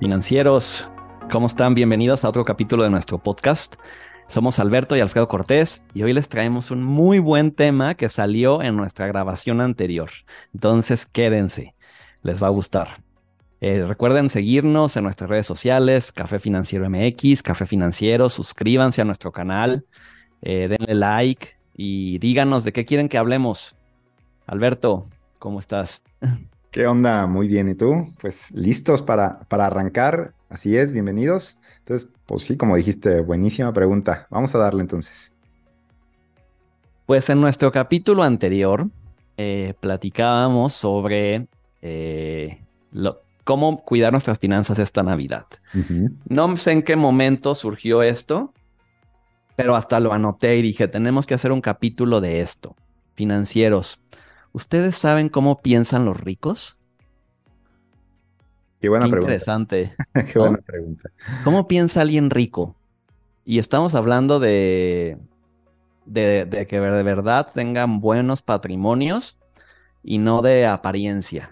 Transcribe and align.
Financieros, 0.00 0.90
¿cómo 1.30 1.46
están? 1.46 1.74
Bienvenidos 1.74 2.24
a 2.24 2.28
otro 2.28 2.44
capítulo 2.44 2.82
de 2.82 2.90
nuestro 2.90 3.18
podcast. 3.18 3.76
Somos 4.26 4.58
Alberto 4.58 4.96
y 4.96 5.00
Alfredo 5.00 5.28
Cortés 5.28 5.84
y 5.94 6.02
hoy 6.02 6.12
les 6.12 6.28
traemos 6.28 6.70
un 6.70 6.82
muy 6.82 7.18
buen 7.18 7.52
tema 7.52 7.94
que 7.94 8.08
salió 8.08 8.62
en 8.62 8.76
nuestra 8.76 9.06
grabación 9.06 9.60
anterior. 9.60 10.10
Entonces 10.54 11.06
quédense, 11.06 11.74
les 12.22 12.42
va 12.42 12.48
a 12.48 12.50
gustar. 12.50 13.01
Eh, 13.64 13.84
recuerden 13.86 14.28
seguirnos 14.28 14.96
en 14.96 15.04
nuestras 15.04 15.30
redes 15.30 15.46
sociales, 15.46 16.10
Café 16.10 16.40
Financiero 16.40 16.90
MX, 16.90 17.44
Café 17.44 17.64
Financiero, 17.64 18.28
suscríbanse 18.28 19.02
a 19.02 19.04
nuestro 19.04 19.30
canal, 19.30 19.84
eh, 20.42 20.66
denle 20.66 20.96
like 20.96 21.50
y 21.76 22.18
díganos 22.18 22.64
de 22.64 22.72
qué 22.72 22.84
quieren 22.84 23.08
que 23.08 23.18
hablemos. 23.18 23.76
Alberto, 24.48 25.06
¿cómo 25.38 25.60
estás? 25.60 26.02
¿Qué 26.72 26.88
onda? 26.88 27.28
Muy 27.28 27.46
bien. 27.46 27.68
¿Y 27.68 27.76
tú? 27.76 28.12
Pues 28.20 28.50
listos 28.50 29.00
para, 29.00 29.38
para 29.48 29.66
arrancar. 29.66 30.32
Así 30.48 30.76
es, 30.76 30.90
bienvenidos. 30.90 31.60
Entonces, 31.78 32.10
pues 32.26 32.42
sí, 32.42 32.56
como 32.56 32.74
dijiste, 32.74 33.20
buenísima 33.20 33.72
pregunta. 33.72 34.26
Vamos 34.28 34.52
a 34.56 34.58
darle 34.58 34.80
entonces. 34.80 35.32
Pues 37.06 37.30
en 37.30 37.40
nuestro 37.40 37.70
capítulo 37.70 38.24
anterior 38.24 38.88
eh, 39.36 39.74
platicábamos 39.78 40.72
sobre 40.72 41.46
eh, 41.80 42.60
cómo 43.44 43.84
cuidar 43.84 44.12
nuestras 44.12 44.38
finanzas 44.38 44.78
esta 44.78 45.02
Navidad. 45.02 45.46
No 46.28 46.56
sé 46.56 46.72
en 46.72 46.82
qué 46.82 46.96
momento 46.96 47.54
surgió 47.54 48.02
esto, 48.02 48.52
pero 49.56 49.76
hasta 49.76 50.00
lo 50.00 50.12
anoté 50.12 50.56
y 50.56 50.62
dije, 50.62 50.88
tenemos 50.88 51.26
que 51.26 51.34
hacer 51.34 51.52
un 51.52 51.60
capítulo 51.60 52.20
de 52.20 52.40
esto. 52.40 52.76
Financieros. 53.14 54.00
¿Ustedes 54.52 54.96
saben 54.96 55.28
cómo 55.28 55.60
piensan 55.60 56.04
los 56.04 56.18
ricos? 56.18 56.78
Qué 58.80 58.88
buena 58.88 59.06
pregunta. 59.06 59.26
Interesante. 59.26 59.94
Qué 60.32 60.38
buena 60.38 60.58
pregunta. 60.58 61.10
¿Cómo 61.44 61.68
piensa 61.68 62.00
alguien 62.00 62.30
rico? 62.30 62.76
Y 63.44 63.58
estamos 63.58 63.94
hablando 63.94 64.40
de, 64.40 65.18
de, 66.04 66.66
que 66.68 66.80
de 66.80 67.02
verdad 67.02 67.48
tengan 67.52 68.00
buenos 68.00 68.42
patrimonios 68.42 69.38
y 70.02 70.18
no 70.18 70.42
de 70.42 70.66
apariencia. 70.66 71.51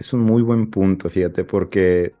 Es 0.00 0.14
un 0.14 0.20
muy 0.22 0.40
buen 0.40 0.70
punto, 0.70 1.10
fíjate, 1.10 1.44
porque 1.44 2.14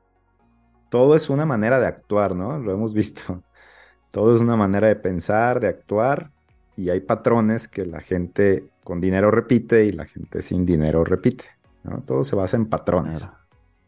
todo 0.90 1.16
es 1.16 1.30
una 1.30 1.46
manera 1.46 1.80
de 1.80 1.86
actuar, 1.86 2.36
¿no? 2.36 2.58
Lo 2.58 2.72
hemos 2.72 2.92
visto. 2.94 3.42
Todo 4.10 4.34
es 4.34 4.40
una 4.40 4.56
manera 4.56 4.88
de 4.88 4.96
pensar, 4.96 5.60
de 5.60 5.68
actuar, 5.68 6.32
y 6.76 6.90
hay 6.90 7.00
patrones 7.00 7.68
que 7.68 7.86
la 7.86 8.00
gente 8.00 8.70
con 8.82 9.00
dinero 9.00 9.30
repite 9.30 9.84
y 9.84 9.92
la 9.92 10.04
gente 10.04 10.42
sin 10.42 10.66
dinero 10.66 11.04
repite. 11.04 11.44
¿no? 11.84 12.02
Todo 12.02 12.24
se 12.24 12.34
basa 12.34 12.56
en 12.56 12.66
patrones, 12.66 13.30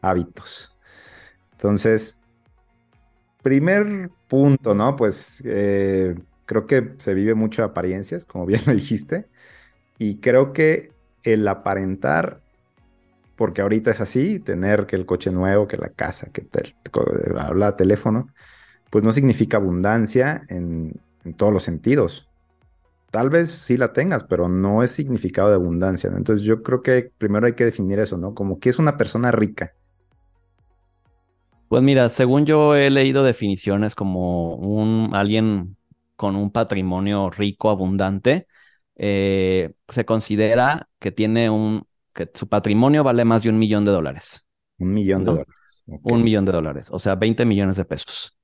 hábitos. 0.01 0.77
Entonces, 1.53 2.21
primer 3.41 4.11
punto, 4.27 4.73
¿no? 4.75 4.95
Pues 4.95 5.41
eh, 5.45 6.15
creo 6.45 6.67
que 6.67 6.93
se 6.99 7.13
vive 7.13 7.33
mucho 7.33 7.63
de 7.63 7.67
apariencias, 7.67 8.25
como 8.25 8.45
bien 8.47 8.61
lo 8.65 8.73
dijiste, 8.73 9.27
y 9.97 10.19
creo 10.19 10.53
que 10.53 10.91
el 11.23 11.47
aparentar, 11.47 12.42
porque 13.35 13.61
ahorita 13.61 13.91
es 13.91 14.01
así, 14.01 14.39
tener 14.39 14.85
que 14.85 14.95
el 14.95 15.05
coche 15.05 15.31
nuevo, 15.31 15.67
que 15.67 15.77
la 15.77 15.89
casa, 15.89 16.29
que 16.31 16.41
te, 16.41 16.75
habla 17.39 17.75
teléfono, 17.75 18.29
pues 18.89 19.03
no 19.03 19.11
significa 19.11 19.57
abundancia 19.57 20.43
en 20.49 20.93
todos 21.37 21.53
los 21.53 21.63
sentidos 21.63 22.29
tal 23.13 23.29
vez 23.29 23.51
sí 23.51 23.77
la 23.77 23.93
tengas, 23.93 24.23
pero 24.23 24.49
no 24.49 24.81
es 24.81 24.89
significado 24.89 25.49
de 25.49 25.53
abundancia. 25.53 26.09
Entonces 26.17 26.43
yo 26.43 26.63
creo 26.63 26.81
que 26.81 27.11
primero 27.19 27.45
hay 27.45 27.53
que 27.53 27.63
definir 27.63 27.99
eso, 27.99 28.17
¿no? 28.17 28.33
Como 28.33 28.59
que 28.59 28.69
es 28.69 28.79
una 28.79 28.97
persona 28.97 29.29
rica. 29.29 29.75
Pues 31.67 31.83
mira, 31.83 32.09
según 32.09 32.47
yo 32.47 32.73
he 32.73 32.89
leído 32.89 33.23
definiciones 33.23 33.93
como 33.93 34.55
un 34.55 35.11
alguien 35.13 35.77
con 36.15 36.35
un 36.35 36.49
patrimonio 36.49 37.29
rico, 37.29 37.69
abundante, 37.69 38.47
eh, 38.95 39.73
se 39.89 40.05
considera 40.05 40.89
que 40.97 41.11
tiene 41.11 41.51
un, 41.51 41.85
que 42.13 42.29
su 42.33 42.47
patrimonio 42.47 43.03
vale 43.03 43.25
más 43.25 43.43
de 43.43 43.49
un 43.49 43.59
millón 43.59 43.85
de 43.85 43.91
dólares. 43.91 44.45
Un 44.77 44.93
millón 44.93 45.23
de 45.23 45.31
dólares. 45.31 45.83
Un 45.85 46.23
millón 46.23 46.45
de 46.45 46.51
dólares, 46.51 46.89
o 46.91 46.99
sea, 46.99 47.15
20 47.15 47.45
millones 47.45 47.77
de 47.77 47.85
pesos. 47.85 48.37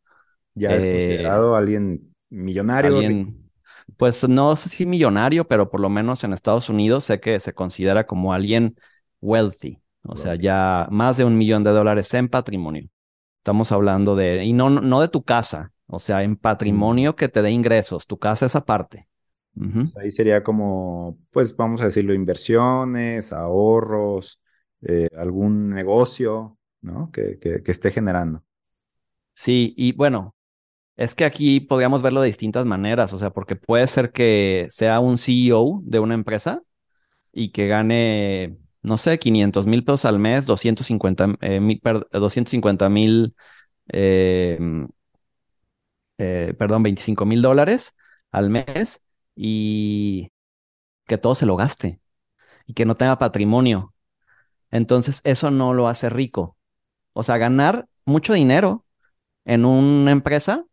Ya 0.56 0.76
es 0.76 0.86
considerado 0.86 1.56
eh, 1.56 1.58
alguien 1.58 2.16
millonario. 2.30 2.98
Alguien, 2.98 3.50
pues 3.98 4.28
no 4.28 4.56
sé 4.56 4.70
si 4.70 4.86
millonario, 4.86 5.48
pero 5.48 5.70
por 5.70 5.80
lo 5.80 5.90
menos 5.90 6.24
en 6.24 6.34
Estados 6.34 6.70
Unidos 6.70 7.06
sé 7.06 7.20
que 7.20 7.40
se 7.40 7.54
considera 7.54 8.06
como 8.06 8.34
alguien 8.34 8.76
wealthy, 9.22 9.82
o 10.04 10.16
sea, 10.16 10.36
ya 10.36 10.88
más 10.92 11.18
de 11.18 11.26
un 11.26 11.38
millón 11.38 11.64
de 11.64 11.72
dólares 11.72 12.14
en 12.14 12.30
patrimonio. 12.30 12.88
Estamos 13.40 13.72
hablando 13.72 14.16
de, 14.16 14.44
y 14.44 14.54
no, 14.54 14.70
no 14.70 15.02
de 15.02 15.08
tu 15.08 15.24
casa, 15.24 15.72
o 15.88 16.00
sea, 16.00 16.24
en 16.24 16.36
patrimonio 16.36 17.16
que 17.16 17.30
te 17.30 17.42
dé 17.42 17.52
ingresos, 17.52 18.06
tu 18.06 18.18
casa 18.18 18.46
es 18.46 18.56
aparte. 18.56 19.09
Ahí 19.98 20.10
sería 20.10 20.42
como, 20.42 21.18
pues 21.32 21.56
vamos 21.56 21.82
a 21.82 21.86
decirlo, 21.86 22.14
inversiones, 22.14 23.34
ahorros, 23.34 24.40
eh, 24.82 25.10
algún 25.18 25.70
negocio, 25.70 26.58
¿no? 26.82 27.12
Que, 27.12 27.38
que, 27.40 27.62
que 27.62 27.72
esté 27.72 27.92
generando. 27.92 28.44
Sí, 29.34 29.74
y 29.78 29.92
bueno, 29.94 30.36
es 30.96 31.16
que 31.16 31.26
aquí 31.26 31.62
podríamos 31.62 32.02
verlo 32.02 32.22
de 32.22 32.28
distintas 32.28 32.66
maneras, 32.66 33.14
o 33.14 33.18
sea, 33.18 33.30
porque 33.32 33.56
puede 33.56 33.88
ser 33.88 34.12
que 34.12 34.68
sea 34.70 35.00
un 35.00 35.18
CEO 35.18 35.82
de 35.84 36.00
una 36.00 36.14
empresa 36.14 36.62
y 37.32 37.50
que 37.52 37.68
gane, 37.68 38.58
no 38.82 38.98
sé, 38.98 39.20
500 39.20 39.68
mil 39.68 39.84
pesos 39.86 40.06
al 40.06 40.20
mes, 40.20 40.46
250 40.46 41.38
eh, 41.42 41.60
mil, 42.90 43.36
em, 43.88 44.88
eh, 46.18 46.54
perdón, 46.58 46.84
25 46.84 47.26
mil 47.26 47.42
dólares 47.42 47.96
al 48.32 48.50
mes 48.50 49.02
y 49.42 50.32
que 51.08 51.18
todo 51.18 51.36
se 51.36 51.46
lo 51.46 51.56
gaste 51.58 52.02
y 52.68 52.74
que 52.74 52.86
no 52.86 52.96
tenga 52.98 53.20
patrimonio. 53.20 53.94
Entonces, 54.72 55.22
eso 55.26 55.52
no 55.52 55.74
lo 55.74 55.88
hace 55.88 56.10
rico. 56.10 56.58
O 57.14 57.24
sea, 57.24 57.38
ganar 57.38 57.88
mucho 58.06 58.34
dinero 58.34 58.86
en 59.46 59.66
una 59.66 60.12
empresa 60.12 60.66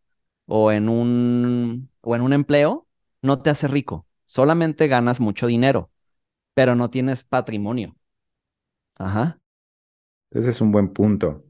o 0.47 0.73
en 0.73 0.89
un, 0.89 1.91
o 2.03 2.17
en 2.17 2.23
un 2.23 2.33
empleo 2.35 2.89
no 3.23 3.43
te 3.43 3.51
hace 3.51 3.69
rico. 3.69 4.07
Solamente 4.27 4.89
ganas 4.89 5.21
mucho 5.21 5.47
dinero, 5.49 5.91
pero 6.55 6.77
no 6.77 6.91
tienes 6.91 7.25
patrimonio. 7.25 7.97
Ajá. 8.99 9.39
Ese 10.31 10.51
es 10.51 10.61
un 10.61 10.73
buen 10.73 10.93
punto. 10.93 11.45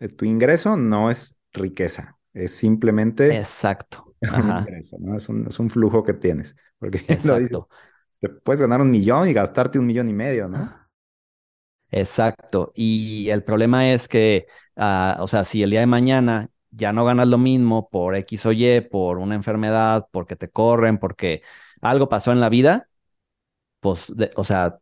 Eh, 0.00 0.08
tu 0.08 0.24
ingreso 0.26 0.76
no 0.76 1.10
es 1.10 1.40
riqueza, 1.52 2.18
es 2.34 2.54
simplemente... 2.56 3.46
Exacto. 3.46 4.09
Un 4.34 4.58
ingreso, 4.58 4.96
¿no? 5.00 5.16
es, 5.16 5.28
un, 5.28 5.70
flujo 5.70 6.02
que 6.02 6.14
tienes. 6.14 6.54
Porque 6.78 6.98
Exacto. 7.08 7.68
te 8.20 8.28
puedes 8.28 8.60
ganar 8.60 8.80
un 8.80 8.90
millón 8.90 9.28
y 9.28 9.32
gastarte 9.32 9.78
un 9.78 9.86
millón 9.86 10.08
y 10.08 10.12
medio, 10.12 10.48
¿no? 10.48 10.80
Exacto. 11.90 12.72
Y 12.74 13.28
el 13.30 13.42
problema 13.42 13.92
es 13.92 14.08
que, 14.08 14.46
ah, 14.76 15.16
o 15.20 15.26
sea, 15.26 15.44
si 15.44 15.62
el 15.62 15.70
día 15.70 15.80
de 15.80 15.86
mañana 15.86 16.50
ya 16.70 16.92
no 16.92 17.04
ganas 17.04 17.28
lo 17.28 17.38
mismo 17.38 17.88
por 17.88 18.14
X 18.16 18.46
o 18.46 18.52
Y, 18.52 18.80
por 18.82 19.18
una 19.18 19.34
enfermedad, 19.34 20.06
porque 20.12 20.36
te 20.36 20.50
corren, 20.50 20.98
porque 20.98 21.42
algo 21.80 22.08
pasó 22.08 22.32
en 22.32 22.40
la 22.40 22.48
vida, 22.48 22.88
pues, 23.80 24.12
o 24.36 24.44
sea, 24.44 24.78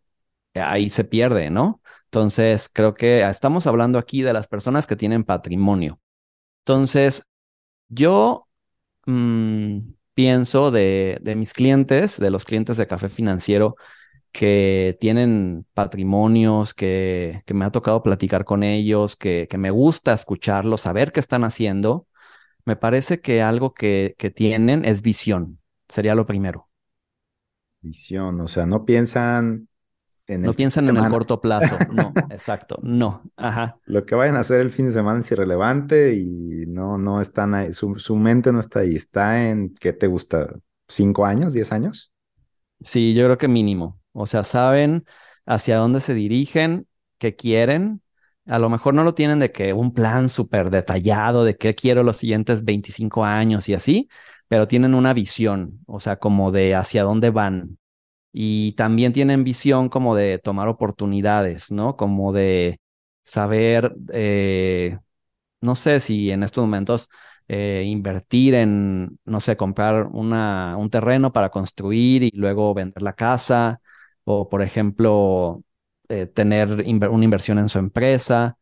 ahí 0.55 0.89
se 0.91 1.05
pierde, 1.05 1.51
¿no? 1.51 1.83
Entonces, 2.07 2.69
creo 2.69 2.95
que 2.95 3.29
estamos 3.29 3.67
hablando 3.67 3.99
aquí 3.99 4.23
de 4.23 4.33
las 4.33 4.49
personas 4.49 4.87
que 4.87 4.97
tienen 4.97 5.25
patrimonio. 5.25 6.01
Entonces, 6.65 7.25
yo 7.89 8.48
mm, 9.09 9.95
pienso 10.15 10.71
de, 10.71 11.19
de 11.23 11.35
mis 11.35 11.53
clientes, 11.53 12.19
de 12.19 12.31
los 12.31 12.45
clientes 12.45 12.77
de 12.77 12.87
café 12.87 13.09
financiero, 13.09 13.77
que 14.33 14.97
tienen 15.01 15.67
patrimonios, 15.75 16.75
que, 16.75 17.43
me 17.53 17.65
ha 17.65 17.71
tocado 17.71 18.03
platicar 18.03 18.45
con 18.45 18.63
ellos, 18.63 19.17
que, 19.17 19.49
me 19.59 19.71
gusta 19.71 20.13
escucharlos, 20.13 20.83
saber 20.83 21.13
qué 21.13 21.21
están 21.21 21.45
haciendo, 21.45 22.07
me 22.65 22.77
parece 22.77 23.21
que 23.21 23.43
algo 23.43 23.75
que, 23.75 24.15
tienen 24.35 24.85
es 24.85 25.03
visión, 25.03 25.61
sería 25.89 26.15
lo 26.15 26.27
primero. 26.27 26.69
Visión, 27.81 28.41
o 28.41 28.49
sea, 28.49 28.67
no 28.67 28.85
piensan 28.85 29.69
en 30.29 30.45
no 30.45 30.55
piensan 30.55 30.89
en 30.89 30.97
el 30.97 31.09
corto 31.09 31.41
plazo, 31.41 31.85
no, 31.89 32.25
exacto, 32.29 32.79
no, 32.83 33.23
ajá. 33.37 33.81
Lo 33.85 34.05
que 34.05 34.15
vayan 34.15 34.37
a 34.37 34.41
hacer 34.41 34.61
el 34.61 34.71
fin 34.71 34.87
de 34.87 34.93
semana 34.93 35.21
es 35.21 35.33
irrelevante 35.33 36.15
y 36.15 36.67
no, 36.67 36.99
no 36.99 37.21
están 37.23 37.55
ahí, 37.55 37.73
su, 37.73 37.99
su 37.99 38.17
mente 38.17 38.53
no 38.53 38.61
está 38.61 38.81
ahí, 38.81 38.95
está 38.97 39.49
en, 39.49 39.75
¿qué 39.75 39.93
te 39.95 40.07
gusta? 40.07 40.55
¿Cinco 40.89 41.25
años, 41.25 41.55
diez 41.55 41.73
años? 41.73 42.13
Sí, 42.81 43.15
yo 43.15 43.25
creo 43.25 43.39
que 43.39 43.49
mínimo. 43.49 44.01
O 44.13 44.27
sea, 44.27 44.45
saben 44.45 45.05
hacia 45.47 45.77
dónde 45.79 46.01
se 46.01 46.15
dirigen, 46.15 46.87
qué 47.19 47.35
quieren, 47.37 48.03
A 48.47 48.59
lo 48.59 48.69
mejor 48.71 48.95
no 48.95 49.05
lo 49.05 49.15
tienen 49.15 49.41
de 49.41 49.53
que 49.53 49.73
un 49.75 49.93
plan 49.93 50.29
súper 50.31 50.71
detallado 50.71 51.45
de 51.45 51.57
qué 51.59 51.75
quiero 51.75 52.03
los 52.03 52.17
siguientes 52.17 52.65
25 52.65 53.25
años 53.25 53.69
y 53.69 53.75
así, 53.75 54.09
pero 54.49 54.67
tienen 54.69 54.95
una 54.95 55.13
visión, 55.13 55.81
o 55.87 56.01
sea, 56.01 56.17
como 56.19 56.51
de 56.51 56.75
hacia 56.75 57.03
dónde 57.03 57.29
van. 57.31 57.79
Y 58.33 58.73
también 58.73 59.13
tienen 59.13 59.45
visión 59.45 59.89
como 59.89 60.15
de 60.15 60.39
tomar 60.39 60.69
oportunidades, 60.69 61.73
¿no? 61.73 61.97
Como 61.97 62.33
de 62.33 62.81
saber, 63.25 63.95
eh, 64.13 64.99
no 65.61 65.75
sé 65.75 66.01
si 66.01 66.31
en 66.31 66.43
estos 66.43 66.63
momentos 66.63 67.09
eh, 67.49 67.85
invertir 67.87 68.55
en, 68.55 69.19
no 69.25 69.41
sé, 69.41 69.57
comprar 69.57 70.07
una, 70.13 70.77
un 70.77 70.91
terreno 70.91 71.33
para 71.33 71.51
construir 71.51 72.23
y 72.25 72.31
luego 72.33 72.75
vender 72.75 73.03
la 73.03 73.15
casa, 73.15 73.81
o 74.25 74.49
por 74.49 74.63
ejemplo, 74.63 75.63
eh, 76.09 76.27
tener 76.27 76.71
una 77.11 77.25
inversión 77.25 77.59
en 77.59 77.69
su 77.69 77.79
empresa. 77.79 78.59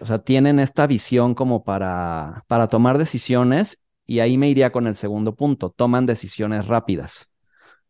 O 0.00 0.06
sea, 0.06 0.20
tienen 0.20 0.60
esta 0.60 0.86
visión 0.86 1.34
como 1.34 1.64
para, 1.64 2.44
para 2.48 2.68
tomar 2.68 2.98
decisiones 2.98 3.82
y 4.06 4.20
ahí 4.20 4.38
me 4.38 4.48
iría 4.48 4.72
con 4.72 4.86
el 4.86 4.94
segundo 4.96 5.34
punto, 5.36 5.70
toman 5.70 6.06
decisiones 6.06 6.66
rápidas. 6.66 7.30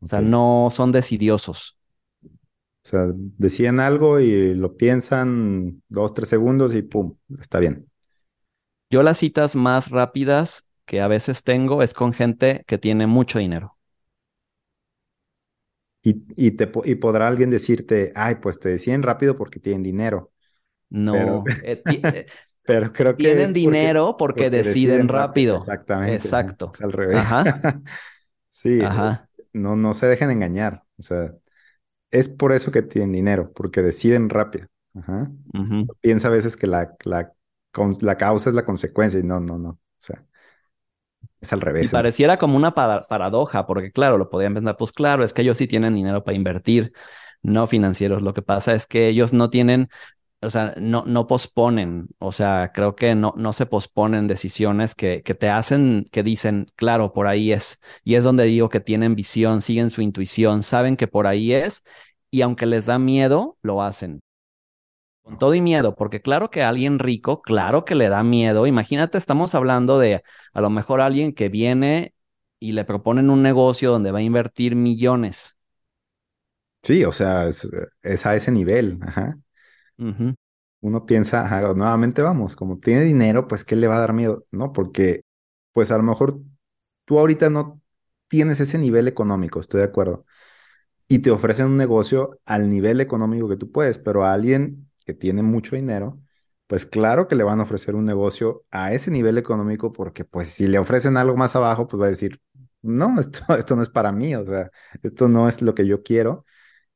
O 0.00 0.06
sea, 0.06 0.20
no 0.20 0.68
son 0.70 0.92
decidiosos. 0.92 1.76
O 2.82 2.88
sea, 2.88 3.06
deciden 3.14 3.78
algo 3.78 4.20
y 4.20 4.54
lo 4.54 4.76
piensan 4.76 5.82
dos, 5.88 6.14
tres 6.14 6.28
segundos 6.28 6.74
y 6.74 6.82
pum, 6.82 7.14
está 7.38 7.60
bien. 7.60 7.86
Yo 8.90 9.02
las 9.02 9.18
citas 9.18 9.54
más 9.54 9.90
rápidas 9.90 10.64
que 10.86 11.00
a 11.00 11.08
veces 11.08 11.44
tengo 11.44 11.82
es 11.82 11.94
con 11.94 12.12
gente 12.12 12.64
que 12.66 12.78
tiene 12.78 13.06
mucho 13.06 13.38
dinero. 13.38 13.76
Y, 16.02 16.52
te, 16.52 16.70
y 16.84 16.94
podrá 16.94 17.28
alguien 17.28 17.50
decirte, 17.50 18.12
ay, 18.14 18.36
pues 18.36 18.58
te 18.58 18.70
deciden 18.70 19.02
rápido 19.02 19.36
porque 19.36 19.60
tienen 19.60 19.82
dinero. 19.82 20.32
No, 20.88 21.44
eh, 21.62 21.82
eh, 21.86 22.26
pero, 22.62 22.92
creo 22.92 23.16
que... 23.16 23.24
Tienen 23.24 23.52
dinero 23.52 24.16
porque, 24.18 24.48
deciden, 24.48 25.08
rápido. 25.08 25.56
Exactamente. 25.56 26.16
Exacto. 26.16 26.72
Es 26.74 26.80
al 26.80 26.92
revés. 26.92 27.18
Ajá. 27.18 27.80
sí, 28.48 28.80
no, 29.52 29.76
no 29.76 29.94
se 29.94 30.06
dejen 30.06 30.30
engañar. 30.30 30.84
O 30.98 31.02
sea, 31.02 31.34
es 32.10 32.28
por 32.28 32.52
eso 32.52 32.72
que 32.72 32.82
tienen 32.82 33.12
dinero, 33.12 33.52
porque 33.54 33.82
deciden 33.82 34.30
rápido. 34.30 34.66
Ajá. 34.94 35.30
Piensa 36.00 36.28
a 36.28 36.30
veces 36.30 36.56
que 36.56 36.66
la, 36.66 36.96
la 37.04 37.32
la 38.02 38.16
causa 38.18 38.50
es 38.50 38.54
la 38.54 38.64
consecuencia 38.64 39.20
y 39.20 39.22
no, 39.22 39.40
no, 39.40 39.58
no. 39.58 39.70
O 39.70 39.78
sea, 39.98 40.26
es 41.40 41.52
al 41.52 41.60
revés. 41.60 41.86
Y 41.86 41.88
pareciera 41.88 42.36
como 42.36 42.56
una 42.56 42.74
paradoja, 42.74 43.66
porque 43.66 43.90
claro, 43.92 44.18
lo 44.18 44.28
podían 44.28 44.54
pensar, 44.54 44.76
pues 44.76 44.92
claro, 44.92 45.24
es 45.24 45.32
que 45.32 45.42
ellos 45.42 45.56
sí 45.58 45.66
tienen 45.66 45.94
dinero 45.94 46.22
para 46.24 46.36
invertir, 46.36 46.92
no 47.42 47.66
financieros. 47.66 48.22
Lo 48.22 48.34
que 48.34 48.42
pasa 48.42 48.74
es 48.74 48.86
que 48.86 49.08
ellos 49.08 49.32
no 49.32 49.48
tienen, 49.48 49.88
o 50.42 50.50
sea, 50.50 50.74
no, 50.78 51.04
no 51.06 51.26
posponen, 51.26 52.08
o 52.18 52.32
sea, 52.32 52.72
creo 52.72 52.96
que 52.96 53.14
no, 53.14 53.34
no 53.36 53.52
se 53.52 53.66
posponen 53.66 54.26
decisiones 54.26 54.94
que, 54.94 55.22
que 55.22 55.34
te 55.34 55.48
hacen, 55.50 56.06
que 56.10 56.22
dicen, 56.22 56.66
claro, 56.76 57.12
por 57.12 57.26
ahí 57.26 57.52
es. 57.52 57.78
Y 58.04 58.14
es 58.14 58.24
donde 58.24 58.44
digo 58.44 58.68
que 58.70 58.80
tienen 58.80 59.14
visión, 59.14 59.60
siguen 59.62 59.90
su 59.90 60.02
intuición, 60.02 60.62
saben 60.62 60.96
que 60.96 61.08
por 61.08 61.26
ahí 61.26 61.52
es, 61.52 61.84
y 62.30 62.42
aunque 62.42 62.66
les 62.66 62.86
da 62.86 62.98
miedo, 62.98 63.58
lo 63.62 63.82
hacen. 63.82 64.20
Con 65.22 65.38
todo 65.38 65.54
y 65.54 65.60
miedo, 65.60 65.94
porque 65.94 66.22
claro 66.22 66.50
que 66.50 66.62
a 66.62 66.68
alguien 66.68 66.98
rico, 66.98 67.42
claro 67.42 67.84
que 67.84 67.94
le 67.94 68.08
da 68.08 68.22
miedo. 68.22 68.66
Imagínate, 68.66 69.18
estamos 69.18 69.54
hablando 69.54 69.98
de 69.98 70.22
a 70.52 70.60
lo 70.60 70.70
mejor 70.70 71.00
alguien 71.00 71.34
que 71.34 71.48
viene 71.48 72.14
y 72.58 72.72
le 72.72 72.84
proponen 72.84 73.30
un 73.30 73.42
negocio 73.42 73.90
donde 73.92 74.12
va 74.12 74.18
a 74.18 74.22
invertir 74.22 74.76
millones. 74.76 75.56
Sí, 76.82 77.04
o 77.04 77.12
sea, 77.12 77.46
es, 77.48 78.26
a 78.26 78.34
ese 78.36 78.50
nivel. 78.52 78.98
Ajá. 79.02 79.36
Uno 80.82 81.04
piensa, 81.04 81.46
nuevamente 81.74 82.22
vamos, 82.22 82.56
como 82.56 82.78
tiene 82.78 83.02
dinero, 83.04 83.46
pues 83.48 83.64
¿qué 83.64 83.76
le 83.76 83.86
va 83.86 83.96
a 83.96 84.00
dar 84.00 84.14
miedo? 84.14 84.46
No, 84.50 84.72
porque 84.72 85.22
pues 85.72 85.90
a 85.90 85.96
lo 85.98 86.02
mejor 86.02 86.40
tú 87.04 87.18
ahorita 87.18 87.50
no 87.50 87.82
tienes 88.28 88.60
ese 88.60 88.78
nivel 88.78 89.06
económico, 89.08 89.60
estoy 89.60 89.80
de 89.80 89.86
acuerdo. 89.86 90.24
Y 91.08 91.20
te 91.20 91.30
ofrecen 91.30 91.66
un 91.68 91.76
negocio 91.78 92.40
al 92.46 92.68
nivel 92.70 93.00
económico 93.00 93.48
que 93.48 93.56
tú 93.56 93.72
puedes, 93.72 93.98
pero 93.98 94.24
a 94.24 94.32
alguien 94.34 94.90
tiene 95.20 95.42
mucho 95.42 95.76
dinero, 95.76 96.20
pues 96.68 96.86
claro 96.86 97.28
que 97.28 97.34
le 97.34 97.44
van 97.44 97.60
a 97.60 97.64
ofrecer 97.64 97.94
un 97.96 98.04
negocio 98.04 98.64
a 98.70 98.92
ese 98.94 99.10
nivel 99.10 99.38
económico 99.38 99.92
porque 99.92 100.24
pues 100.24 100.48
si 100.50 100.66
le 100.68 100.78
ofrecen 100.78 101.16
algo 101.16 101.36
más 101.36 101.56
abajo, 101.56 101.88
pues 101.88 102.00
va 102.00 102.06
a 102.06 102.08
decir, 102.10 102.40
no, 102.82 103.18
esto, 103.20 103.42
esto 103.58 103.76
no 103.76 103.82
es 103.82 103.90
para 103.90 104.12
mí, 104.12 104.34
o 104.36 104.46
sea, 104.46 104.70
esto 105.02 105.28
no 105.28 105.48
es 105.48 105.62
lo 105.62 105.74
que 105.74 105.86
yo 105.86 106.02
quiero. 106.02 106.44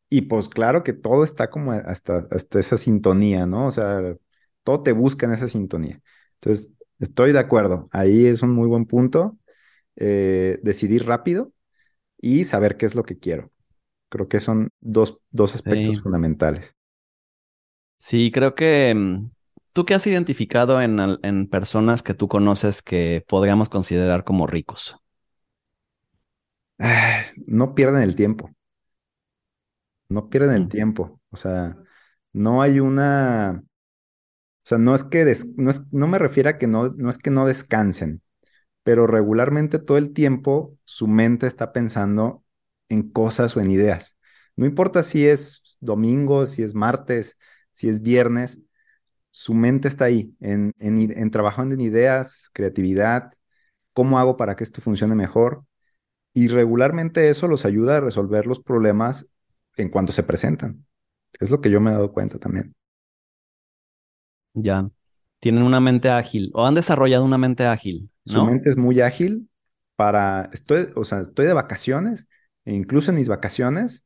Y 0.09 0.23
pues 0.23 0.49
claro 0.49 0.83
que 0.83 0.93
todo 0.93 1.25
está 1.25 1.51
como 1.51 1.73
hasta, 1.73 2.27
hasta 2.31 2.61
esa 2.61 2.77
sintonía, 2.77 3.47
¿no? 3.47 3.67
O 3.67 3.71
sea, 3.71 4.17
todo 4.63 4.83
te 4.83 4.93
busca 4.93 5.27
en 5.27 5.33
esa 5.33 5.49
sintonía. 5.49 6.01
Entonces, 6.35 6.73
estoy 6.99 7.33
de 7.33 7.39
acuerdo, 7.39 7.89
ahí 7.93 8.27
es 8.27 8.43
un 8.43 8.51
muy 8.51 8.69
buen 8.69 8.87
punto, 8.87 9.39
eh, 9.97 10.59
decidir 10.63 11.07
rápido 11.07 11.53
y 12.21 12.45
saber 12.45 12.77
qué 12.77 12.87
es 12.87 12.95
lo 12.95 13.05
que 13.05 13.19
quiero. 13.19 13.51
Creo 14.09 14.29
que 14.29 14.41
son 14.41 14.71
dos, 14.81 15.19
dos 15.31 15.55
aspectos 15.55 16.01
fundamentales. 16.01 16.77
Sí, 17.97 18.31
creo 18.33 18.55
que 18.55 18.95
mm, 18.95 19.31
tú 19.73 19.85
qué 19.85 19.95
has 19.95 20.07
identificado 20.07 20.81
en, 20.81 21.49
personas 21.49 22.03
que 22.03 22.15
tú 22.15 22.29
conoces 22.29 22.83
que 22.83 23.25
podríamos 23.27 23.69
considerar 23.69 24.25
como 24.25 24.47
ricos. 24.47 24.97
no 27.47 27.75
pierden 27.75 28.03
el 28.03 28.15
tiempo. 28.15 28.54
No 30.15 30.29
pierden 30.31 30.57
el 30.57 30.69
tiempo. 30.69 31.21
O 31.31 31.37
sea, 31.37 31.77
no 32.33 32.63
hay 32.63 32.81
una. 32.81 33.63
O 34.65 34.67
sea, 34.67 34.79
no 34.79 34.95
es 34.95 35.05
que 35.05 35.25
no, 35.57 35.71
es, 35.71 35.93
no 35.93 36.07
me 36.07 36.19
refiero 36.19 36.51
a 36.51 36.59
que 36.59 36.67
no, 36.67 36.89
no 36.91 37.11
es 37.11 37.19
que 37.19 37.31
no 37.31 37.47
descansen, 37.47 38.23
pero 38.85 39.07
regularmente 39.07 39.79
todo 39.79 39.99
el 39.99 40.13
tiempo 40.15 40.79
su 40.85 41.09
mente 41.09 41.47
está 41.47 41.73
pensando 41.73 42.45
en 42.89 43.11
cosas 43.11 43.57
o 43.57 43.61
en 43.61 43.71
ideas. 43.71 44.19
No 44.57 44.67
importa 44.67 45.03
si 45.03 45.27
es 45.27 45.79
domingo, 45.81 46.47
si 46.47 46.63
es 46.63 46.75
martes, 46.75 47.39
si 47.73 47.89
es 47.89 48.03
viernes, 48.03 48.61
su 49.31 49.55
mente 49.55 49.89
está 49.89 50.07
ahí, 50.07 50.37
en, 50.41 50.75
en, 50.79 51.31
trabajando 51.31 51.75
en 51.75 51.81
ideas, 51.83 52.51
creatividad, 52.53 53.33
cómo 53.93 54.19
hago 54.19 54.37
para 54.37 54.57
que 54.57 54.65
esto 54.65 54.81
funcione 54.81 55.15
mejor. 55.17 55.65
Y 56.35 56.49
regularmente 56.49 57.29
eso 57.31 57.49
los 57.49 57.65
ayuda 57.65 57.99
a 57.99 58.01
resolver 58.01 58.47
los 58.47 58.61
problemas 58.61 59.29
en 59.77 59.89
cuanto 59.89 60.13
se 60.13 60.23
presentan. 60.23 60.85
Es 61.41 61.51
lo 61.51 61.61
que 61.61 61.71
yo 61.71 61.81
me 61.81 61.91
he 61.91 61.95
dado 61.95 62.13
cuenta 62.13 62.39
también. 62.39 62.75
Ya, 64.55 64.89
tienen 65.41 65.63
una 65.63 65.81
mente 65.81 66.09
ágil 66.11 66.51
o 66.55 66.67
han 66.67 66.75
desarrollado 66.75 67.25
una 67.25 67.39
mente 67.39 67.67
ágil. 67.67 68.09
Su 68.25 68.45
mente 68.45 68.71
es 68.71 68.77
muy 68.77 69.01
ágil 69.01 69.51
para, 69.97 70.49
estoy, 70.53 70.87
o 70.95 71.05
sea, 71.05 71.21
estoy 71.21 71.47
de 71.47 71.53
vacaciones 71.53 72.29
e 72.65 72.73
incluso 72.73 73.11
en 73.11 73.17
mis 73.17 73.29
vacaciones 73.29 74.05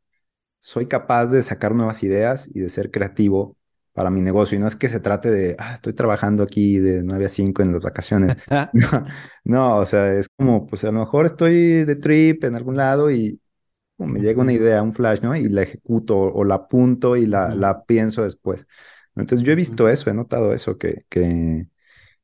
soy 0.61 0.87
capaz 0.87 1.27
de 1.27 1.43
sacar 1.43 1.75
nuevas 1.75 2.03
ideas 2.03 2.49
y 2.53 2.61
de 2.61 2.71
ser 2.71 2.91
creativo 2.91 3.57
para 3.93 4.11
mi 4.11 4.21
negocio. 4.21 4.57
Y 4.57 4.61
no 4.61 4.67
es 4.67 4.77
que 4.77 4.89
se 4.89 5.01
trate 5.01 5.31
de, 5.31 5.57
ah, 5.59 5.75
estoy 5.75 5.93
trabajando 5.93 6.43
aquí 6.43 6.79
de 6.79 7.03
9 7.03 7.27
a 7.27 7.29
5 7.29 7.63
en 7.63 7.73
las 7.73 7.83
vacaciones. 7.83 8.37
no, 9.45 9.79
o 9.79 9.87
sea, 9.87 10.13
es 10.15 10.29
como, 10.37 10.67
pues 10.67 10.85
a 10.85 10.93
lo 10.93 11.01
mejor 11.01 11.27
estoy 11.27 11.85
de 11.85 11.97
trip 11.97 12.45
en 12.45 12.55
algún 12.55 12.77
lado 12.77 13.11
y 13.11 13.41
me 14.07 14.21
llega 14.21 14.43
una 14.43 14.53
idea, 14.53 14.83
un 14.83 14.95
flash, 14.95 15.21
¿no? 15.21 15.35
Y 15.35 15.49
la 15.49 15.63
ejecuto 15.63 16.17
o, 16.17 16.45
la 16.45 16.57
apunto 16.57 17.17
y 17.17 17.27
la, 17.27 17.55
la, 17.55 17.85
pienso 17.85 18.23
después. 18.23 18.67
Entonces 19.17 19.45
yo 19.45 19.53
he 19.53 19.57
visto 19.57 19.89
eso, 19.89 20.11
he 20.11 20.15
notado 20.15 20.53
eso, 20.53 20.79
que, 20.79 21.05
que, 21.09 21.67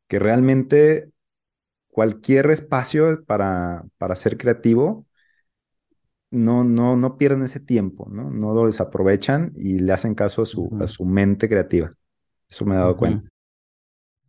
que 0.07 0.19
realmente 0.19 1.11
cualquier 1.89 2.51
espacio 2.51 3.25
para, 3.25 3.85
para 3.99 4.17
ser 4.17 4.37
creativo 4.37 5.07
no, 6.31 6.65
no, 6.65 6.97
no 6.97 7.17
pierden 7.17 7.43
ese 7.43 7.61
tiempo, 7.61 8.09
¿no? 8.11 8.31
No 8.31 8.53
lo 8.53 8.67
desaprovechan 8.67 9.53
y 9.55 9.79
le 9.79 9.93
hacen 9.93 10.15
caso 10.15 10.43
a 10.43 10.47
su, 10.47 10.69
a 10.81 10.87
su 10.89 11.05
mente 11.05 11.49
creativa. 11.49 11.91
Eso 12.49 12.65
me 12.65 12.75
he 12.75 12.79
dado 12.79 12.97
cuenta. 12.97 13.29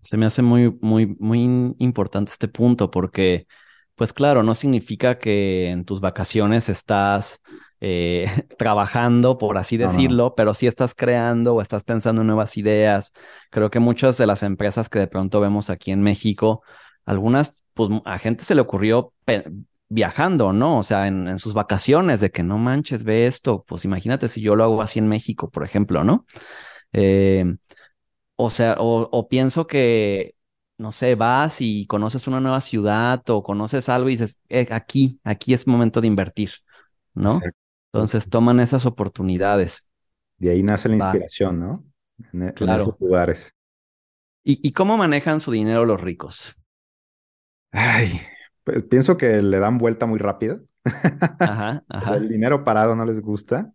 Se 0.02 0.18
me 0.18 0.28
hace 0.28 0.44
muy, 0.44 0.78
muy, 0.82 1.16
muy 1.20 1.76
importante 1.80 2.32
este 2.32 2.48
punto 2.48 2.92
porque, 2.92 3.48
pues 3.96 4.14
claro, 4.14 4.44
no 4.44 4.56
significa 4.56 5.18
que 5.18 5.70
en 5.70 5.86
tus 5.86 6.02
vacaciones 6.02 6.70
estás 6.70 7.42
eh, 7.80 8.26
trabajando, 8.58 9.38
por 9.38 9.58
así 9.58 9.78
decirlo, 9.78 10.36
pero 10.36 10.54
sí 10.54 10.68
estás 10.68 10.94
creando 10.94 11.56
o 11.56 11.62
estás 11.62 11.84
pensando 11.84 12.22
en 12.22 12.28
nuevas 12.28 12.58
ideas. 12.58 13.14
Creo 13.52 13.70
que 13.70 13.80
muchas 13.80 14.18
de 14.18 14.28
las 14.28 14.44
empresas 14.44 14.90
que 14.90 15.00
de 15.00 15.08
pronto 15.08 15.40
vemos 15.40 15.70
aquí 15.70 15.92
en 15.92 16.02
México, 16.04 16.64
algunas, 17.06 17.66
pues 17.74 17.90
a 18.06 18.18
gente 18.18 18.44
se 18.44 18.56
le 18.56 18.62
ocurrió 18.62 19.14
viajando, 19.90 20.54
¿no? 20.54 20.80
O 20.80 20.84
sea, 20.84 21.08
en, 21.08 21.40
sus 21.40 21.54
vacaciones, 21.54 22.20
de 22.22 22.32
que 22.32 22.44
no 22.44 22.58
manches, 22.58 23.04
ve 23.04 23.28
esto, 23.28 23.64
pues 23.68 23.86
imagínate 23.86 24.28
si 24.28 24.42
yo 24.42 24.56
lo 24.56 24.64
hago 24.64 24.82
así 24.82 25.00
en 25.00 25.08
México, 25.08 25.50
por 25.50 25.64
ejemplo, 25.64 26.04
¿no? 26.04 26.26
Eh, 26.94 27.46
o 28.36 28.50
sea, 28.50 28.76
o, 28.80 29.28
pienso 29.30 29.68
que, 29.68 30.36
no 30.78 30.92
sé, 30.92 31.16
vas 31.16 31.58
y 31.62 31.88
conoces 31.88 32.28
una 32.28 32.40
nueva 32.42 32.62
ciudad 32.62 33.24
o 33.30 33.44
conoces 33.44 33.90
algo 33.90 34.10
y 34.10 34.14
dices, 34.14 34.40
eh, 34.50 34.68
aquí, 34.72 35.20
aquí 35.24 35.54
es 35.54 35.68
momento 35.68 36.02
de 36.02 36.08
invertir, 36.08 36.52
¿no? 37.14 37.50
Entonces 37.94 38.30
toman 38.30 38.60
esas 38.60 38.86
oportunidades. 38.86 39.84
De 40.38 40.50
ahí 40.52 40.64
nace 40.64 40.88
la 40.90 40.96
inspiración, 40.96 41.60
¿no? 41.60 41.84
En, 42.34 42.44
e, 42.44 42.56
esos 42.76 43.00
lugares. 43.00 43.54
¿Y, 44.46 44.66
y 44.66 44.72
cómo 44.72 44.96
manejan 44.96 45.42
su 45.42 45.52
dinero 45.52 45.84
los 45.86 46.00
ricos? 46.00 46.56
Ay, 47.72 48.10
pues 48.64 48.84
pienso 48.84 49.18
que 49.18 49.42
le 49.42 49.60
dan 49.60 49.78
vuelta 49.78 50.06
muy 50.06 50.20
rápido. 50.20 50.62
Ajá, 51.44 51.84
O 52.00 52.06
sea, 52.06 52.18
el 52.18 52.28
ajá. 52.28 52.30
dinero 52.30 52.64
parado 52.64 52.96
no 52.96 53.06
les 53.06 53.22
gusta. 53.22 53.74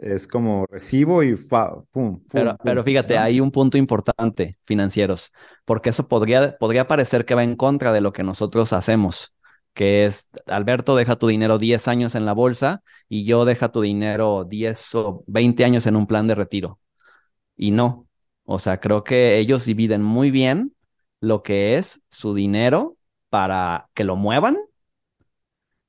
Es 0.00 0.26
como 0.26 0.64
recibo 0.66 1.22
y 1.22 1.36
fa, 1.36 1.74
pum, 1.90 2.20
pum, 2.20 2.22
Pero, 2.30 2.56
pum, 2.56 2.58
pero 2.64 2.84
fíjate, 2.84 3.16
¿no? 3.16 3.20
hay 3.20 3.38
un 3.40 3.50
punto 3.50 3.76
importante, 3.76 4.58
financieros, 4.64 5.30
porque 5.66 5.90
eso 5.90 6.08
podría, 6.08 6.56
podría 6.56 6.88
parecer 6.88 7.26
que 7.26 7.34
va 7.34 7.44
en 7.44 7.54
contra 7.54 7.92
de 7.92 8.00
lo 8.00 8.12
que 8.12 8.22
nosotros 8.22 8.72
hacemos, 8.72 9.34
que 9.74 10.06
es, 10.06 10.30
Alberto, 10.46 10.96
deja 10.96 11.16
tu 11.16 11.26
dinero 11.26 11.58
10 11.58 11.86
años 11.86 12.14
en 12.14 12.24
la 12.24 12.32
bolsa 12.32 12.82
y 13.10 13.24
yo 13.24 13.44
deja 13.44 13.70
tu 13.72 13.82
dinero 13.82 14.44
10 14.44 14.94
o 14.94 15.22
20 15.26 15.64
años 15.66 15.86
en 15.86 15.96
un 15.96 16.06
plan 16.06 16.26
de 16.26 16.34
retiro. 16.34 16.80
Y 17.56 17.70
no, 17.72 18.08
o 18.44 18.58
sea, 18.58 18.80
creo 18.80 19.04
que 19.04 19.38
ellos 19.38 19.66
dividen 19.66 20.02
muy 20.02 20.30
bien 20.30 20.74
lo 21.20 21.42
que 21.42 21.76
es 21.76 22.02
su 22.10 22.34
dinero 22.34 22.96
para 23.28 23.90
que 23.94 24.04
lo 24.04 24.16
muevan 24.16 24.56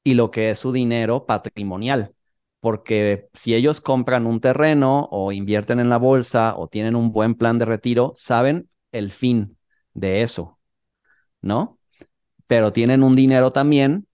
y 0.03 0.15
lo 0.15 0.31
que 0.31 0.51
es 0.51 0.59
su 0.59 0.71
dinero 0.71 1.25
patrimonial. 1.25 2.13
Porque 2.61 3.29
si 3.33 3.55
ellos 3.55 3.81
compran 3.81 4.27
un 4.27 4.41
terreno 4.41 5.09
o 5.11 5.33
invierten 5.33 5.81
en 5.81 5.89
la 5.89 5.97
bolsa 5.97 6.55
o 6.57 6.69
tienen 6.69 6.95
un 6.97 7.13
buen 7.13 7.35
plan 7.35 7.59
de 7.59 7.65
retiro, 7.65 8.13
saben 8.17 8.69
el 8.93 9.11
fin 9.11 9.57
de 9.95 10.23
eso, 10.23 10.59
¿no? 11.41 11.79
Pero 12.47 12.73
tienen 12.73 13.03
un 13.03 13.15
dinero 13.15 13.51
también 13.53 14.07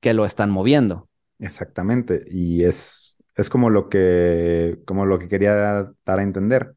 que 0.00 0.14
lo 0.14 0.24
están 0.26 0.50
moviendo. 0.50 1.08
Exactamente. 1.38 2.22
Y 2.30 2.64
es, 2.64 3.16
es 3.36 3.50
como 3.50 3.70
lo 3.70 3.88
que, 3.88 4.80
como 4.86 5.06
lo 5.06 5.18
que 5.18 5.28
quería 5.28 5.54
dar 5.54 6.18
a 6.20 6.22
entender. 6.22 6.76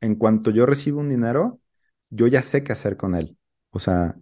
En 0.00 0.14
cuanto 0.16 0.50
yo 0.50 0.66
recibo 0.66 1.00
un 1.00 1.08
dinero, 1.08 1.60
yo 2.10 2.26
ya 2.26 2.42
sé 2.42 2.64
qué 2.64 2.72
hacer 2.72 2.96
con 2.96 3.14
él. 3.14 3.38
O 3.70 3.78
sea, 3.78 4.16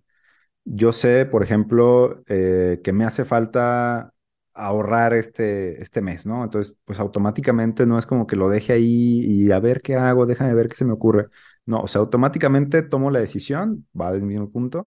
yo 0.64 0.92
sé, 0.92 1.26
por 1.26 1.44
ejemplo, 1.44 2.24
eh, 2.28 2.80
que 2.84 2.92
me 2.94 3.04
hace 3.06 3.24
falta 3.26 4.14
ahorrar 4.56 5.14
este, 5.14 5.82
este 5.82 6.02
mes, 6.02 6.26
¿no? 6.26 6.44
Entonces, 6.44 6.78
pues 6.84 7.00
automáticamente 7.00 7.86
no 7.86 7.98
es 7.98 8.06
como 8.06 8.26
que 8.26 8.36
lo 8.36 8.48
deje 8.48 8.72
ahí 8.74 9.20
y 9.26 9.52
a 9.52 9.60
ver 9.60 9.82
qué 9.82 9.96
hago, 9.96 10.26
déjame 10.26 10.54
ver 10.54 10.68
qué 10.68 10.74
se 10.76 10.84
me 10.84 10.92
ocurre. 10.92 11.28
No, 11.66 11.80
o 11.82 11.88
sea, 11.88 12.00
automáticamente 12.00 12.82
tomo 12.82 13.10
la 13.10 13.20
decisión, 13.20 13.86
va 13.98 14.12
del 14.12 14.22
mismo 14.24 14.50
punto 14.50 14.88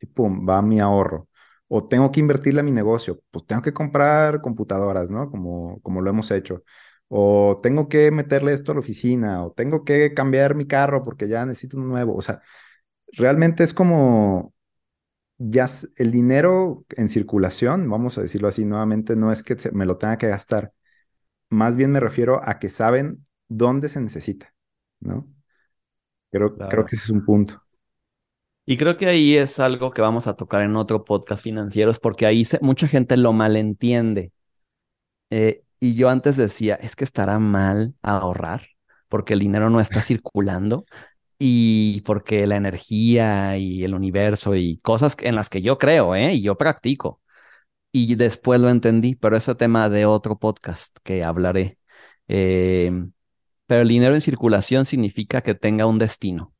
y 0.00 0.06
pum, 0.06 0.46
va 0.48 0.62
mi 0.62 0.80
ahorro. 0.80 1.28
O 1.68 1.86
tengo 1.86 2.10
que 2.12 2.20
invertirle 2.20 2.60
a 2.60 2.62
mi 2.62 2.72
negocio, 2.72 3.20
pues 3.30 3.44
tengo 3.46 3.62
que 3.62 3.72
comprar 3.74 4.40
computadoras, 4.40 5.10
¿no? 5.10 5.30
Como, 5.30 5.80
como 5.82 6.00
lo 6.00 6.10
hemos 6.10 6.30
hecho. 6.30 6.62
O 7.08 7.58
tengo 7.62 7.88
que 7.88 8.10
meterle 8.10 8.52
esto 8.52 8.72
a 8.72 8.74
la 8.76 8.80
oficina, 8.80 9.44
o 9.44 9.52
tengo 9.52 9.84
que 9.84 10.14
cambiar 10.14 10.54
mi 10.54 10.66
carro 10.66 11.04
porque 11.04 11.28
ya 11.28 11.44
necesito 11.46 11.76
uno 11.78 11.86
nuevo. 11.86 12.14
O 12.16 12.22
sea, 12.22 12.40
realmente 13.12 13.64
es 13.64 13.74
como 13.74 14.54
ya 15.38 15.66
el 15.96 16.12
dinero 16.12 16.84
en 16.90 17.08
circulación, 17.08 17.88
vamos 17.90 18.18
a 18.18 18.22
decirlo 18.22 18.48
así 18.48 18.64
nuevamente, 18.64 19.16
no 19.16 19.32
es 19.32 19.42
que 19.42 19.56
me 19.72 19.86
lo 19.86 19.98
tenga 19.98 20.18
que 20.18 20.28
gastar, 20.28 20.72
más 21.50 21.76
bien 21.76 21.92
me 21.92 22.00
refiero 22.00 22.42
a 22.48 22.58
que 22.58 22.70
saben 22.70 23.26
dónde 23.48 23.88
se 23.88 24.00
necesita, 24.00 24.54
¿no? 25.00 25.28
Creo, 26.30 26.62
creo 26.68 26.84
que 26.86 26.96
ese 26.96 27.04
es 27.04 27.10
un 27.10 27.24
punto. 27.24 27.62
Y 28.66 28.76
creo 28.76 28.96
que 28.98 29.06
ahí 29.06 29.36
es 29.36 29.58
algo 29.60 29.90
que 29.92 30.02
vamos 30.02 30.26
a 30.26 30.36
tocar 30.36 30.62
en 30.62 30.76
otro 30.76 31.04
podcast 31.04 31.42
financieros, 31.42 31.98
porque 31.98 32.26
ahí 32.26 32.44
se- 32.44 32.58
mucha 32.60 32.86
gente 32.86 33.16
lo 33.16 33.32
malentiende. 33.32 34.32
Eh, 35.30 35.64
y 35.80 35.94
yo 35.94 36.08
antes 36.10 36.36
decía, 36.36 36.74
es 36.76 36.96
que 36.96 37.04
estará 37.04 37.38
mal 37.38 37.94
ahorrar, 38.02 38.68
porque 39.08 39.34
el 39.34 39.40
dinero 39.40 39.70
no 39.70 39.80
está 39.80 40.00
circulando 40.02 40.86
y 41.38 42.00
porque 42.02 42.46
la 42.46 42.56
energía 42.56 43.56
y 43.58 43.84
el 43.84 43.94
universo 43.94 44.54
y 44.56 44.78
cosas 44.80 45.16
en 45.20 45.36
las 45.36 45.48
que 45.50 45.62
yo 45.62 45.78
creo, 45.78 46.14
¿eh? 46.14 46.34
Y 46.34 46.42
yo 46.42 46.56
practico. 46.58 47.20
Y 47.92 48.16
después 48.16 48.60
lo 48.60 48.70
entendí, 48.70 49.14
pero 49.16 49.36
ese 49.36 49.54
tema 49.54 49.88
de 49.90 50.06
otro 50.06 50.38
podcast 50.38 50.96
que 51.04 51.24
hablaré. 51.24 51.78
Eh, 52.28 52.92
pero 53.66 53.82
el 53.82 53.88
dinero 53.88 54.14
en 54.14 54.20
circulación 54.22 54.84
significa 54.86 55.42
que 55.42 55.54
tenga 55.54 55.86
un 55.86 55.98
destino. 55.98 56.54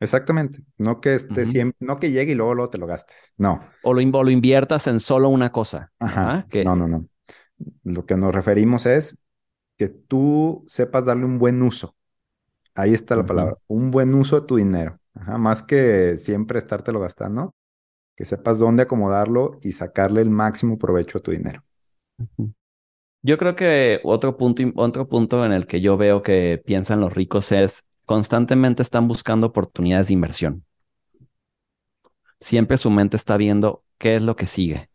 Exactamente, 0.00 0.62
no 0.78 1.00
que 1.00 1.14
esté 1.14 1.44
siempre, 1.44 1.76
no 1.86 1.98
que 1.98 2.10
llegue 2.10 2.32
y 2.32 2.34
luego, 2.34 2.54
luego 2.54 2.70
te 2.70 2.78
lo 2.78 2.86
gastes, 2.86 3.34
no, 3.36 3.60
O 3.82 3.92
lo, 3.94 4.00
o 4.18 4.24
lo 4.24 4.30
inviertas 4.30 4.86
en 4.86 5.00
solo 5.00 5.28
una 5.28 5.52
cosa. 5.52 5.92
ajá, 5.98 6.32
Ajá, 6.32 6.46
no, 6.62 6.74
que, 6.74 6.76
no, 6.76 6.88
no. 6.88 7.06
Lo 7.84 8.06
que 8.06 8.16
nos 8.16 8.34
referimos 8.34 8.86
es 8.86 9.22
que 9.78 9.88
tú 9.88 10.64
sepas 10.68 11.06
darle 11.06 11.26
un 11.26 11.38
buen 11.38 11.62
uso. 11.62 11.96
Ahí 12.80 12.94
está 12.94 13.14
la 13.14 13.24
palabra, 13.24 13.58
un 13.66 13.90
buen 13.90 14.14
uso 14.14 14.40
de 14.40 14.46
tu 14.46 14.56
dinero. 14.56 14.98
Ajá, 15.14 15.36
más 15.36 15.62
que 15.62 16.16
siempre 16.16 16.58
estártelo 16.58 16.98
gastando, 16.98 17.54
que 18.16 18.24
sepas 18.24 18.58
dónde 18.58 18.84
acomodarlo 18.84 19.58
y 19.60 19.72
sacarle 19.72 20.22
el 20.22 20.30
máximo 20.30 20.78
provecho 20.78 21.18
a 21.18 21.20
tu 21.20 21.30
dinero. 21.30 21.62
Yo 23.22 23.36
creo 23.36 23.54
que 23.54 24.00
otro 24.02 24.38
punto, 24.38 24.62
otro 24.76 25.08
punto 25.08 25.44
en 25.44 25.52
el 25.52 25.66
que 25.66 25.82
yo 25.82 25.98
veo 25.98 26.22
que 26.22 26.62
piensan 26.64 27.00
los 27.00 27.12
ricos 27.12 27.52
es 27.52 27.86
constantemente 28.06 28.82
están 28.82 29.08
buscando 29.08 29.48
oportunidades 29.48 30.08
de 30.08 30.14
inversión. 30.14 30.64
Siempre 32.40 32.78
su 32.78 32.90
mente 32.90 33.16
está 33.16 33.36
viendo 33.36 33.84
qué 33.98 34.16
es 34.16 34.22
lo 34.22 34.36
que 34.36 34.46
sigue. 34.46 34.88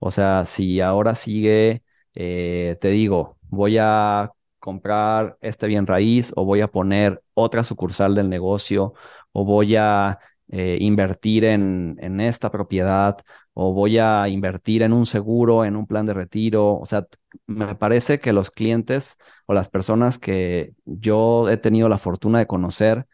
O 0.00 0.10
sea, 0.10 0.44
si 0.46 0.80
ahora 0.80 1.14
sigue, 1.14 1.84
eh, 2.14 2.76
te 2.80 2.88
digo, 2.88 3.38
voy 3.50 3.78
a 3.80 4.32
comprar 4.58 5.36
este 5.40 5.66
bien 5.66 5.86
raíz 5.86 6.32
o 6.36 6.44
voy 6.44 6.60
a 6.60 6.68
poner 6.68 7.22
otra 7.34 7.64
sucursal 7.64 8.14
del 8.14 8.28
negocio 8.28 8.94
o 9.32 9.44
voy 9.44 9.76
a 9.76 10.18
eh, 10.50 10.78
invertir 10.80 11.44
en, 11.44 11.96
en 12.00 12.20
esta 12.20 12.50
propiedad 12.50 13.18
o 13.54 13.72
voy 13.72 13.98
a 13.98 14.28
invertir 14.28 14.82
en 14.82 14.92
un 14.92 15.06
seguro, 15.06 15.64
en 15.64 15.76
un 15.76 15.86
plan 15.86 16.06
de 16.06 16.14
retiro. 16.14 16.76
O 16.78 16.86
sea, 16.86 17.06
me 17.46 17.74
parece 17.74 18.20
que 18.20 18.32
los 18.32 18.50
clientes 18.50 19.16
o 19.46 19.54
las 19.54 19.68
personas 19.68 20.18
que 20.18 20.72
yo 20.84 21.48
he 21.50 21.56
tenido 21.56 21.88
la 21.88 21.98
fortuna 21.98 22.38
de 22.38 22.46
conocer 22.46 23.06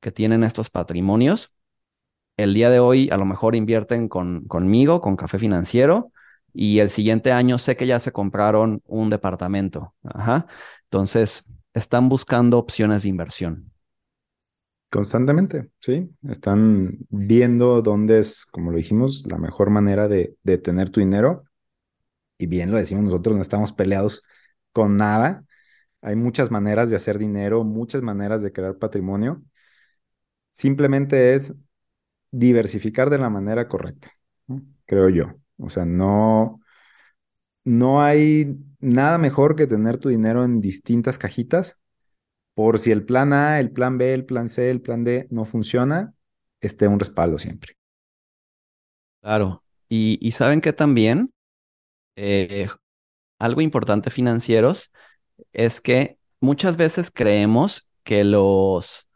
que 0.00 0.12
tienen 0.12 0.42
estos 0.44 0.70
patrimonios, 0.70 1.52
el 2.36 2.54
día 2.54 2.70
de 2.70 2.80
hoy 2.80 3.08
a 3.10 3.16
lo 3.16 3.24
mejor 3.24 3.54
invierten 3.54 4.08
con, 4.08 4.44
conmigo, 4.46 5.00
con 5.00 5.16
Café 5.16 5.38
Financiero, 5.38 6.12
y 6.52 6.78
el 6.80 6.90
siguiente 6.90 7.32
año 7.32 7.58
sé 7.58 7.76
que 7.76 7.86
ya 7.86 8.00
se 8.00 8.12
compraron 8.12 8.82
un 8.86 9.10
departamento. 9.10 9.94
Entonces, 10.84 11.44
están 11.74 12.08
buscando 12.08 12.58
opciones 12.58 13.02
de 13.02 13.08
inversión. 13.08 13.72
Constantemente, 14.90 15.70
sí. 15.78 16.10
Están 16.28 16.98
viendo 17.08 17.80
dónde 17.80 18.18
es, 18.18 18.44
como 18.44 18.70
lo 18.70 18.76
dijimos, 18.76 19.24
la 19.30 19.38
mejor 19.38 19.70
manera 19.70 20.06
de, 20.06 20.36
de 20.42 20.58
tener 20.58 20.90
tu 20.90 21.00
dinero. 21.00 21.44
Y 22.38 22.46
bien 22.46 22.70
lo 22.70 22.76
decimos 22.76 23.04
nosotros, 23.04 23.36
no 23.36 23.42
estamos 23.42 23.72
peleados 23.72 24.22
con 24.72 24.96
nada. 24.96 25.44
Hay 26.02 26.16
muchas 26.16 26.50
maneras 26.50 26.90
de 26.90 26.96
hacer 26.96 27.18
dinero, 27.18 27.64
muchas 27.64 28.02
maneras 28.02 28.42
de 28.42 28.52
crear 28.52 28.78
patrimonio. 28.78 29.42
Simplemente 30.50 31.34
es 31.34 31.56
diversificar 32.32 33.10
de 33.10 33.18
la 33.18 33.30
manera 33.30 33.68
correcta. 33.68 34.10
Creo 34.86 35.08
yo. 35.08 35.41
O 35.62 35.70
sea, 35.70 35.84
no, 35.84 36.60
no 37.64 38.02
hay 38.02 38.56
nada 38.80 39.18
mejor 39.18 39.56
que 39.56 39.66
tener 39.66 39.98
tu 39.98 40.08
dinero 40.08 40.44
en 40.44 40.60
distintas 40.60 41.18
cajitas 41.18 41.80
por 42.54 42.78
si 42.78 42.92
el 42.92 43.04
plan 43.04 43.32
A, 43.32 43.60
el 43.60 43.72
plan 43.72 43.98
B, 43.98 44.14
el 44.14 44.26
plan 44.26 44.48
C, 44.48 44.70
el 44.70 44.82
plan 44.82 45.04
D 45.04 45.28
no 45.30 45.44
funciona, 45.44 46.14
esté 46.60 46.88
un 46.88 47.00
respaldo 47.00 47.38
siempre. 47.38 47.74
Claro. 49.20 49.62
Y, 49.88 50.18
y 50.26 50.32
saben 50.32 50.60
que 50.60 50.72
también 50.72 51.32
eh, 52.16 52.68
algo 53.40 53.62
importante 53.62 54.10
financieros 54.10 54.92
es 55.52 55.80
que 55.82 56.18
muchas 56.40 56.78
veces 56.78 57.12
creemos 57.12 57.88
que 58.04 58.24
los 58.24 59.10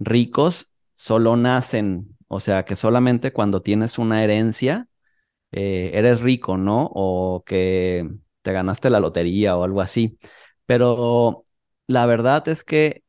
ricos 0.00 0.74
solo 0.94 1.36
nacen, 1.36 2.18
o 2.28 2.40
sea, 2.40 2.64
que 2.66 2.76
solamente 2.76 3.32
cuando 3.32 3.62
tienes 3.62 3.98
una 3.98 4.24
herencia 4.24 4.88
eh, 5.52 5.90
eres 5.94 6.20
rico, 6.20 6.56
¿no? 6.56 6.90
O 6.94 7.42
que 7.46 8.08
te 8.42 8.52
ganaste 8.52 8.90
la 8.90 9.00
lotería 9.00 9.56
o 9.56 9.64
algo 9.64 9.80
así. 9.80 10.18
Pero 10.66 11.44
la 11.86 12.06
verdad 12.06 12.46
es 12.48 12.64
que 12.64 13.02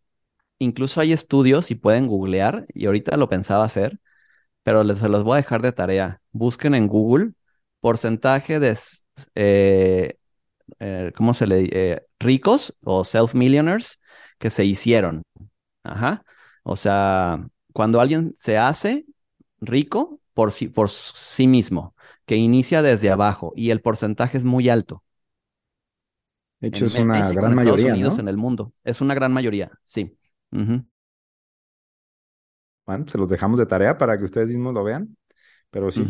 incluso 0.60 1.02
hay 1.02 1.14
estudios 1.14 1.72
y 1.72 1.76
pueden 1.76 2.08
googlear, 2.08 2.66
y 2.74 2.86
ahorita 2.86 3.18
lo 3.18 3.30
pensaba 3.30 3.66
hacer, 3.66 4.00
pero 4.64 4.84
les 4.84 5.02
los 5.02 5.24
voy 5.24 5.36
a 5.36 5.38
dejar 5.38 5.62
de 5.62 5.72
tarea. 5.74 6.22
Busquen 6.32 6.76
en 6.76 6.88
Google 6.88 7.34
porcentaje 7.82 8.60
de, 8.60 8.78
eh, 9.36 10.18
eh, 10.80 11.12
¿cómo 11.16 11.34
se 11.34 11.48
le 11.48 12.06
ricos 12.20 12.78
o 12.84 13.04
self-millionaires 13.04 14.00
que 14.42 14.50
se 14.50 14.66
hicieron. 14.66 15.24
Ajá. 15.84 16.24
O 16.64 16.76
sea, 16.76 17.38
cuando 17.74 18.02
alguien 18.02 18.34
se 18.36 18.58
hace 18.58 19.06
rico 19.62 20.20
por 20.34 20.52
sí, 20.52 20.68
por 20.68 20.90
sí 20.90 21.48
mismo, 21.48 21.96
que 22.32 22.38
inicia 22.38 22.82
desde 22.82 23.10
abajo 23.12 23.52
y 23.58 23.72
el 23.72 23.82
porcentaje 23.82 24.38
es 24.38 24.46
muy 24.46 24.70
alto 24.70 25.04
De 26.60 26.68
hecho, 26.70 26.86
en 26.86 26.88
es 26.88 26.98
una 26.98 27.32
México, 27.32 27.46
en 27.46 27.52
gran 27.52 27.54
Estados 27.54 27.84
mayoría, 27.84 27.86
Unidos, 27.86 28.18
¿no? 28.18 28.20
en 28.20 28.28
el 28.28 28.38
mundo. 28.38 28.74
Es 28.84 29.02
una 29.02 29.14
gran 29.16 29.34
mayoría, 29.34 29.72
sí. 29.84 30.16
Bueno, 32.86 33.06
se 33.08 33.18
los 33.18 33.30
dejamos 33.30 33.60
de 33.60 33.66
tarea 33.66 33.98
para 33.98 34.18
que 34.18 34.24
ustedes 34.24 34.48
mismos 34.50 34.74
lo 34.74 34.84
vean. 34.84 35.16
Pero 35.72 35.92
sí, 35.92 36.08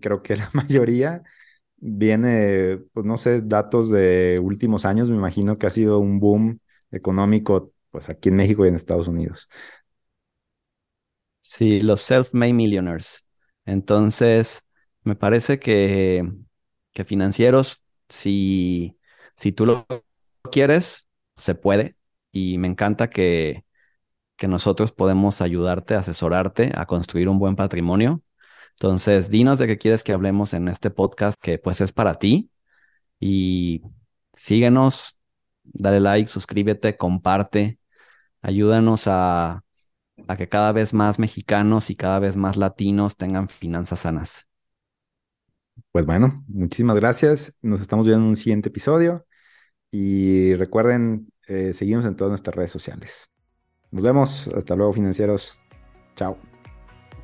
creo 0.00 0.22
que 0.22 0.36
la 0.36 0.50
mayoría 0.54 1.22
viene, 1.76 2.78
pues 2.92 3.06
no 3.06 3.16
sé, 3.18 3.42
datos 3.42 3.90
de 3.90 4.40
últimos 4.42 4.84
años. 4.86 5.10
Me 5.10 5.16
imagino 5.16 5.58
que 5.58 5.66
ha 5.66 5.70
sido 5.70 5.98
un 6.00 6.20
boom 6.20 6.60
económico, 6.92 7.72
pues 7.90 8.10
aquí 8.10 8.30
en 8.30 8.36
México 8.36 8.64
y 8.66 8.68
en 8.68 8.76
Estados 8.76 9.08
Unidos. 9.08 9.48
Sí, 11.40 11.80
los 11.80 12.00
self-made 12.02 12.52
millionaires. 12.52 13.24
Entonces, 13.64 14.66
me 15.04 15.16
parece 15.16 15.58
que, 15.58 16.30
que 16.92 17.04
financieros, 17.04 17.82
si, 18.08 18.98
si 19.36 19.52
tú 19.52 19.66
lo 19.66 19.86
quieres, 20.50 21.08
se 21.36 21.54
puede. 21.54 21.96
Y 22.32 22.58
me 22.58 22.68
encanta 22.68 23.10
que, 23.10 23.64
que 24.36 24.48
nosotros 24.48 24.92
podemos 24.92 25.42
ayudarte, 25.42 25.94
asesorarte 25.94 26.72
a 26.76 26.86
construir 26.86 27.28
un 27.28 27.38
buen 27.38 27.56
patrimonio. 27.56 28.22
Entonces, 28.72 29.30
dinos 29.30 29.58
de 29.58 29.66
qué 29.68 29.78
quieres 29.78 30.04
que 30.04 30.12
hablemos 30.12 30.54
en 30.54 30.68
este 30.68 30.90
podcast 30.90 31.40
que 31.40 31.58
pues 31.58 31.80
es 31.80 31.92
para 31.92 32.18
ti. 32.18 32.50
Y 33.20 33.82
síguenos, 34.34 35.20
dale 35.64 36.00
like, 36.00 36.28
suscríbete, 36.28 36.96
comparte, 36.96 37.78
ayúdanos 38.42 39.04
a 39.08 39.64
a 40.28 40.36
que 40.36 40.48
cada 40.48 40.72
vez 40.72 40.94
más 40.94 41.18
mexicanos 41.18 41.90
y 41.90 41.96
cada 41.96 42.18
vez 42.18 42.36
más 42.36 42.56
latinos 42.56 43.16
tengan 43.16 43.48
finanzas 43.48 44.00
sanas. 44.00 44.46
Pues 45.90 46.06
bueno, 46.06 46.44
muchísimas 46.48 46.96
gracias. 46.96 47.58
Nos 47.62 47.80
estamos 47.80 48.06
viendo 48.06 48.24
en 48.24 48.30
un 48.30 48.36
siguiente 48.36 48.68
episodio 48.68 49.26
y 49.90 50.54
recuerden 50.54 51.32
eh, 51.46 51.72
seguirnos 51.72 52.06
en 52.06 52.16
todas 52.16 52.30
nuestras 52.30 52.56
redes 52.56 52.70
sociales. 52.70 53.32
Nos 53.90 54.02
vemos. 54.02 54.48
Hasta 54.48 54.74
luego, 54.74 54.92
financieros. 54.92 55.60
Chao. 56.16 56.38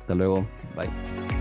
Hasta 0.01 0.15
luego. 0.15 0.47
Bye. 0.75 1.38